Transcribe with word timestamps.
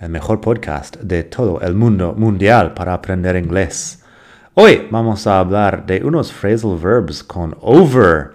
el 0.00 0.08
mejor 0.08 0.40
podcast 0.40 0.96
de 0.96 1.22
todo 1.24 1.60
el 1.60 1.74
mundo 1.74 2.14
mundial 2.16 2.74
para 2.74 2.94
aprender 2.94 3.36
inglés. 3.36 4.02
Hoy 4.54 4.88
vamos 4.90 5.26
a 5.26 5.38
hablar 5.38 5.86
de 5.86 6.04
unos 6.04 6.32
phrasal 6.32 6.76
verbs 6.76 7.22
con 7.22 7.56
over 7.60 8.32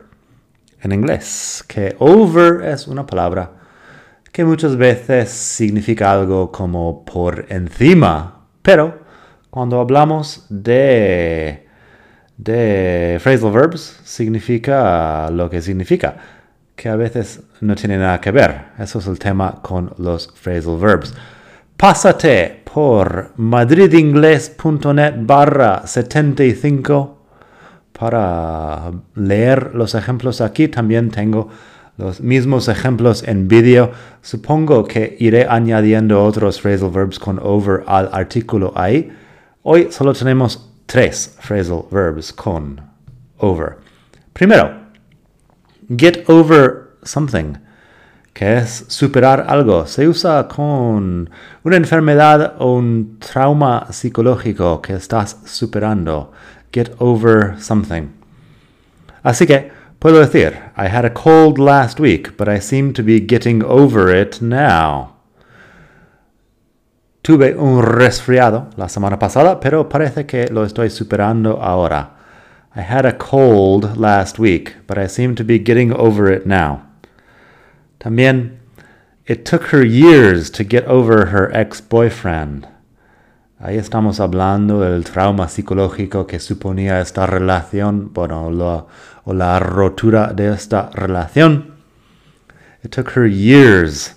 en 0.82 0.92
inglés, 0.92 1.64
que 1.68 1.96
over 2.00 2.64
es 2.66 2.88
una 2.88 3.06
palabra 3.06 3.52
que 4.32 4.46
muchas 4.46 4.76
veces 4.78 5.30
significa 5.30 6.12
algo 6.12 6.52
como 6.52 7.04
por 7.04 7.46
encima, 7.50 8.46
pero 8.62 9.00
cuando 9.50 9.80
hablamos 9.80 10.46
de 10.50 11.68
de 12.38 13.20
phrasal 13.22 13.52
verbs 13.52 14.00
significa 14.06 15.30
lo 15.30 15.50
que 15.50 15.62
significa, 15.62 16.16
que 16.76 16.88
a 16.88 16.96
veces 16.96 17.42
no 17.60 17.76
tiene 17.76 17.98
nada 17.98 18.22
que 18.22 18.32
ver. 18.32 18.68
Eso 18.80 19.00
es 19.00 19.08
el 19.08 19.20
tema 19.20 19.62
con 19.62 19.94
los 19.98 20.32
phrasal 20.34 20.78
verbs. 20.78 21.14
Pásate 21.80 22.62
por 22.74 23.32
madridingles.net 23.38 25.14
barra 25.20 25.88
75 25.88 27.18
para 27.98 28.92
leer 29.16 29.74
los 29.76 29.96
ejemplos 29.96 30.42
aquí. 30.42 30.68
También 30.68 31.10
tengo 31.10 31.48
los 31.96 32.20
mismos 32.20 32.68
ejemplos 32.68 33.24
en 33.24 33.48
vídeo. 33.48 33.94
Supongo 34.22 34.84
que 34.84 35.16
iré 35.22 35.48
añadiendo 35.50 36.22
otros 36.22 36.60
phrasal 36.60 36.90
verbs 36.90 37.18
con 37.18 37.40
over 37.42 37.86
al 37.88 38.10
artículo 38.12 38.74
ahí. 38.76 39.10
Hoy 39.64 39.88
solo 39.90 40.12
tenemos 40.12 40.70
tres 40.86 41.38
phrasal 41.40 41.86
verbs 41.90 42.34
con 42.34 42.82
over. 43.38 43.78
Primero, 44.34 44.70
get 45.96 46.30
over 46.30 46.90
something 47.04 47.54
que 48.34 48.58
es 48.58 48.86
superar 48.88 49.46
algo. 49.48 49.86
Se 49.86 50.08
usa 50.08 50.48
con 50.48 51.30
una 51.64 51.76
enfermedad 51.76 52.56
o 52.60 52.76
un 52.76 53.18
trauma 53.20 53.88
psicológico 53.92 54.82
que 54.82 54.94
estás 54.94 55.38
superando. 55.46 56.32
Get 56.72 56.92
over 57.00 57.60
something. 57.60 58.10
Así 59.24 59.46
que 59.46 59.72
puedo 60.00 60.20
decir, 60.20 60.54
I 60.78 60.88
had 60.88 61.06
a 61.06 61.14
cold 61.14 61.58
last 61.58 62.00
week, 62.00 62.38
but 62.38 62.48
I 62.48 62.62
seem 62.62 62.94
to 62.94 63.04
be 63.04 63.20
getting 63.20 63.64
over 63.64 64.14
it 64.16 64.42
now. 64.42 65.16
Tuve 67.22 67.56
un 67.56 67.84
resfriado 67.84 68.70
la 68.78 68.88
semana 68.88 69.20
pasada, 69.20 69.60
pero 69.60 69.90
parece 69.90 70.26
que 70.26 70.48
lo 70.48 70.64
estoy 70.64 70.90
superando 70.90 71.62
ahora. 71.62 72.16
I 72.76 72.82
had 72.82 73.06
a 73.06 73.18
cold 73.18 73.98
last 73.98 74.40
week, 74.40 74.76
but 74.88 74.98
I 74.98 75.08
seem 75.08 75.36
to 75.36 75.44
be 75.44 75.60
getting 75.60 75.92
over 75.92 76.32
it 76.32 76.46
now. 76.46 76.89
También, 78.00 78.60
it 79.28 79.44
took 79.44 79.74
her 79.74 79.84
years 79.84 80.50
to 80.52 80.64
get 80.64 80.86
over 80.88 81.28
her 81.28 81.52
ex-boyfriend. 81.54 82.66
Ahí 83.62 83.78
estamos 83.78 84.22
hablando 84.22 84.80
del 84.80 85.04
trauma 85.04 85.50
psicológico 85.50 86.26
que 86.26 86.40
suponía 86.40 87.02
esta 87.02 87.28
relación, 87.28 88.14
bueno, 88.14 88.48
o 89.26 89.34
la 89.34 89.60
rotura 89.60 90.32
de 90.34 90.54
esta 90.54 90.90
relación. 90.94 91.76
It 92.82 92.92
took 92.92 93.18
her 93.18 93.28
years 93.28 94.16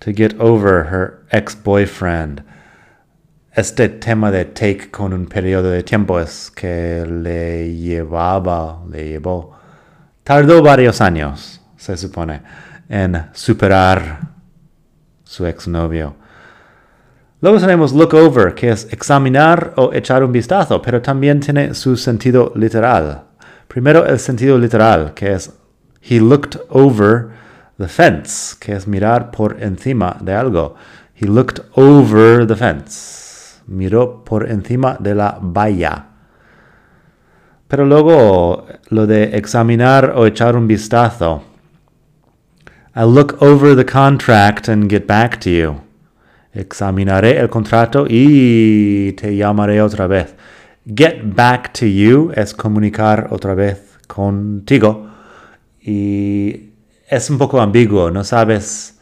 to 0.00 0.12
get 0.14 0.34
over 0.40 0.84
her 0.90 1.18
ex-boyfriend. 1.30 2.42
Este 3.54 3.90
tema 3.90 4.30
de 4.30 4.46
take 4.46 4.90
con 4.90 5.12
un 5.12 5.26
periodo 5.26 5.70
de 5.70 5.82
tiempo 5.82 6.18
es 6.18 6.50
que 6.50 7.04
le 7.04 7.74
llevaba, 7.74 8.82
le 8.90 9.06
llevó, 9.10 9.54
tardó 10.24 10.62
varios 10.62 11.02
años, 11.02 11.60
se 11.76 11.94
supone 11.98 12.40
en 12.88 13.26
superar 13.32 14.20
su 15.24 15.46
exnovio. 15.46 16.16
Luego 17.40 17.60
tenemos 17.60 17.92
look 17.92 18.14
over, 18.14 18.54
que 18.54 18.70
es 18.70 18.92
examinar 18.92 19.74
o 19.76 19.92
echar 19.92 20.24
un 20.24 20.32
vistazo, 20.32 20.82
pero 20.82 21.00
también 21.00 21.38
tiene 21.38 21.74
su 21.74 21.96
sentido 21.96 22.52
literal. 22.56 23.22
Primero 23.68 24.06
el 24.06 24.18
sentido 24.18 24.58
literal, 24.58 25.14
que 25.14 25.34
es 25.34 25.52
he 26.02 26.18
looked 26.18 26.58
over 26.70 27.28
the 27.78 27.86
fence, 27.86 28.56
que 28.58 28.72
es 28.72 28.88
mirar 28.88 29.30
por 29.30 29.62
encima 29.62 30.16
de 30.20 30.34
algo. 30.34 30.74
He 31.14 31.26
looked 31.26 31.62
over 31.74 32.46
the 32.46 32.56
fence. 32.56 33.60
Miró 33.66 34.24
por 34.24 34.50
encima 34.50 34.96
de 34.98 35.14
la 35.14 35.38
valla. 35.40 36.06
Pero 37.68 37.84
luego 37.84 38.66
lo 38.88 39.06
de 39.06 39.36
examinar 39.36 40.14
o 40.16 40.26
echar 40.26 40.56
un 40.56 40.66
vistazo 40.66 41.44
I'll 42.98 43.06
look 43.06 43.40
over 43.40 43.76
the 43.76 43.84
contract 43.84 44.66
and 44.66 44.90
get 44.90 45.06
back 45.06 45.38
to 45.42 45.50
you. 45.50 45.82
Examinaré 46.52 47.38
el 47.38 47.48
contrato 47.48 48.06
y 48.08 49.12
te 49.12 49.36
llamaré 49.36 49.80
otra 49.80 50.08
vez. 50.08 50.34
Get 50.84 51.36
back 51.36 51.72
to 51.74 51.86
you 51.86 52.32
es 52.34 52.52
comunicar 52.52 53.28
otra 53.30 53.54
vez 53.54 53.98
contigo. 54.08 55.08
Y 55.80 56.72
es 57.08 57.30
un 57.30 57.38
poco 57.38 57.60
ambiguo, 57.60 58.10
no 58.10 58.24
sabes 58.24 58.98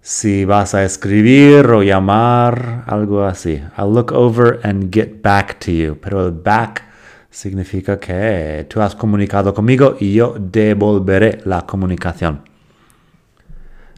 si 0.00 0.44
vas 0.44 0.74
a 0.74 0.82
escribir 0.82 1.66
o 1.66 1.84
llamar, 1.84 2.82
algo 2.88 3.24
así. 3.24 3.62
I'll 3.78 3.92
look 3.92 4.10
over 4.10 4.58
and 4.64 4.92
get 4.92 5.22
back 5.22 5.60
to 5.60 5.70
you. 5.70 5.96
Pero 6.00 6.26
el 6.26 6.32
back 6.32 6.82
significa 7.30 8.00
que 8.00 8.66
tú 8.68 8.82
has 8.82 8.96
comunicado 8.96 9.54
conmigo 9.54 9.96
y 10.00 10.14
yo 10.14 10.34
devolveré 10.36 11.38
la 11.44 11.64
comunicación. 11.64 12.57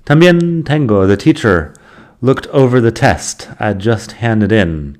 También 0.04 0.64
tengo 0.64 1.06
The 1.06 1.16
teacher 1.16 1.72
looked 2.20 2.46
over 2.52 2.80
the 2.80 2.92
test 2.92 3.48
I 3.58 3.74
just 3.74 4.20
handed 4.20 4.52
in. 4.52 4.98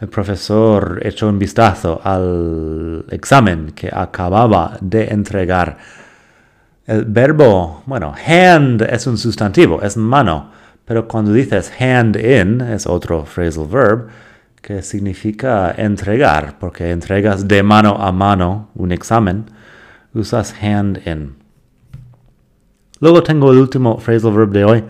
El 0.00 0.08
profesor 0.08 1.00
echó 1.04 1.28
un 1.28 1.38
vistazo 1.38 2.00
al 2.02 3.04
examen 3.10 3.72
que 3.72 3.88
acababa 3.88 4.76
de 4.80 5.04
entregar. 5.04 5.78
El 6.86 7.04
verbo, 7.04 7.84
bueno, 7.86 8.12
hand 8.26 8.82
es 8.82 9.06
un 9.06 9.16
sustantivo, 9.16 9.80
es 9.80 9.96
mano, 9.96 10.50
pero 10.84 11.06
cuando 11.06 11.32
dices 11.32 11.70
hand 11.78 12.16
in 12.16 12.60
es 12.60 12.86
otro 12.86 13.24
phrasal 13.24 13.68
verb 13.68 14.08
que 14.60 14.82
significa 14.82 15.72
entregar, 15.76 16.58
porque 16.58 16.90
entregas 16.90 17.46
de 17.46 17.62
mano 17.62 17.96
a 18.00 18.10
mano 18.10 18.70
un 18.74 18.90
examen, 18.90 19.44
usas 20.14 20.54
hand 20.60 21.00
in. 21.06 21.41
Luego 23.02 23.24
tengo 23.24 23.50
el 23.50 23.58
último 23.58 23.98
phrasal 23.98 24.32
verb 24.32 24.52
de 24.52 24.64
hoy, 24.64 24.84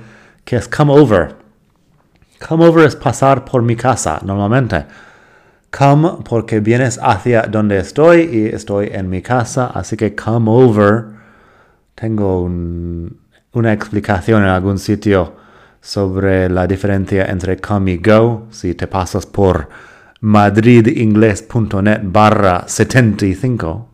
que 0.45 0.57
es 0.57 0.69
come 0.69 0.93
over. 0.93 1.35
Come 2.47 2.67
over 2.67 2.85
es 2.85 2.95
pasar 2.95 3.43
por 3.43 3.63
mi 3.63 3.75
casa, 3.75 4.21
normalmente. 4.23 4.85
Come 5.71 6.19
porque 6.23 6.61
vienes 6.61 7.01
hacia 7.03 7.45
donde 7.45 7.79
estoy 7.79 8.29
y 8.31 8.55
estoy 8.55 8.91
en 8.93 9.09
mi 9.09 9.23
casa, 9.23 9.69
así 9.69 9.97
que 9.97 10.15
come 10.15 10.51
over. 10.51 11.07
Tengo 11.95 12.43
una 12.43 13.73
explicación 13.73 14.43
en 14.43 14.51
algún 14.51 14.79
sitio 14.79 15.35
sobre 15.81 16.51
la 16.51 16.67
diferencia 16.67 17.25
entre 17.25 17.57
come 17.57 17.93
y 17.93 17.97
go. 17.97 18.47
Si 18.51 18.75
te 18.75 18.89
pasas 18.89 19.25
por 19.25 19.71
madridingles.net 20.21 22.01
barra 22.03 22.65
75, 22.69 23.89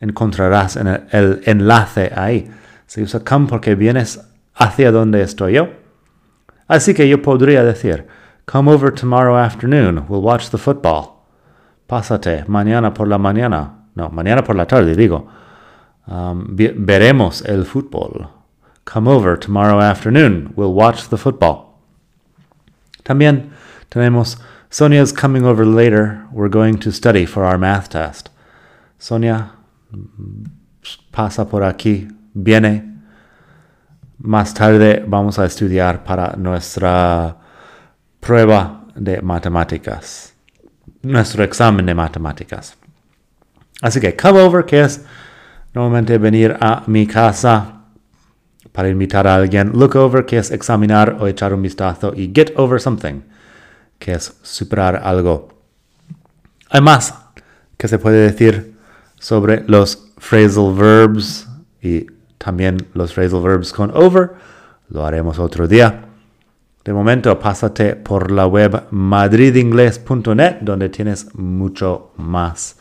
encontrarás 0.00 0.76
el 0.76 1.42
enlace 1.44 2.10
ahí. 2.16 2.50
Se 2.90 3.00
usa 3.00 3.20
come 3.20 3.46
porque 3.46 3.76
vienes 3.76 4.18
hacia 4.52 4.90
donde 4.90 5.22
estoy 5.22 5.52
yo. 5.52 5.68
Así 6.66 6.92
que 6.92 7.08
yo 7.08 7.22
podría 7.22 7.62
decir, 7.62 8.08
come 8.46 8.68
over 8.68 8.92
tomorrow 8.92 9.36
afternoon, 9.36 10.06
we'll 10.08 10.20
watch 10.20 10.50
the 10.50 10.58
football. 10.58 11.22
Pásate 11.86 12.44
mañana 12.48 12.92
por 12.92 13.06
la 13.06 13.16
mañana. 13.16 13.86
No, 13.94 14.10
mañana 14.10 14.42
por 14.42 14.56
la 14.56 14.66
tarde, 14.66 14.96
digo. 14.96 15.28
Um, 16.08 16.56
veremos 16.56 17.42
el 17.42 17.64
fútbol. 17.64 18.28
Come 18.84 19.06
over 19.06 19.38
tomorrow 19.38 19.80
afternoon, 19.80 20.52
we'll 20.56 20.74
watch 20.74 21.10
the 21.10 21.16
football. 21.16 21.78
También 23.04 23.52
tenemos 23.88 24.36
Sonia's 24.68 25.12
coming 25.12 25.44
over 25.44 25.64
later, 25.64 26.26
we're 26.32 26.48
going 26.48 26.76
to 26.78 26.90
study 26.90 27.24
for 27.24 27.44
our 27.44 27.56
math 27.56 27.90
test. 27.90 28.30
Sonia 28.98 29.52
pasa 31.12 31.44
por 31.44 31.60
aquí, 31.60 32.10
viene. 32.34 32.98
Más 34.18 34.52
tarde 34.52 35.04
vamos 35.06 35.38
a 35.38 35.46
estudiar 35.46 36.04
para 36.04 36.34
nuestra 36.36 37.36
prueba 38.20 38.84
de 38.94 39.22
matemáticas. 39.22 40.34
Nuestro 41.02 41.42
examen 41.44 41.86
de 41.86 41.94
matemáticas. 41.94 42.76
Así 43.80 44.00
que 44.00 44.14
come 44.14 44.40
over, 44.40 44.64
que 44.64 44.82
es 44.82 45.04
normalmente 45.72 46.18
venir 46.18 46.56
a 46.60 46.82
mi 46.86 47.06
casa 47.06 47.84
para 48.72 48.88
invitar 48.88 49.26
a 49.26 49.34
alguien. 49.36 49.72
Look 49.72 49.96
over, 49.96 50.26
que 50.26 50.38
es 50.38 50.50
examinar 50.50 51.16
o 51.18 51.26
echar 51.26 51.54
un 51.54 51.62
vistazo. 51.62 52.12
Y 52.14 52.30
get 52.34 52.52
over 52.56 52.80
something, 52.80 53.22
que 53.98 54.12
es 54.12 54.36
superar 54.42 55.00
algo. 55.02 55.48
Hay 56.68 56.80
más 56.80 57.14
que 57.76 57.88
se 57.88 57.98
puede 57.98 58.30
decir 58.30 58.76
sobre 59.18 59.64
los 59.66 60.12
phrasal 60.18 60.74
verbs 60.74 61.48
y 61.82 62.06
también 62.42 62.88
los 62.94 63.12
phrasal 63.12 63.42
verbs 63.42 63.72
con 63.72 63.90
over. 63.94 64.30
Lo 64.88 65.04
haremos 65.04 65.38
otro 65.38 65.68
día. 65.68 66.06
De 66.82 66.92
momento, 66.94 67.38
pásate 67.38 67.96
por 67.96 68.30
la 68.30 68.46
web 68.46 68.84
madridingles.net 68.90 70.56
donde 70.62 70.88
tienes 70.88 71.34
mucho 71.34 72.12
más. 72.16 72.76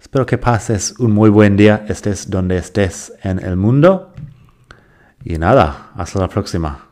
Espero 0.00 0.24
que 0.24 0.38
pases 0.38 0.94
un 1.00 1.10
muy 1.10 1.30
buen 1.30 1.56
día, 1.56 1.84
estés 1.88 2.30
donde 2.30 2.56
estés 2.58 3.12
en 3.24 3.40
el 3.40 3.56
mundo. 3.56 4.12
Y 5.24 5.36
nada, 5.36 5.90
hasta 5.96 6.20
la 6.20 6.28
próxima. 6.28 6.91